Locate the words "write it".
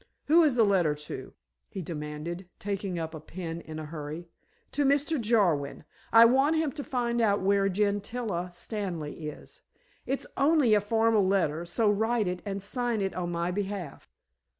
11.87-12.41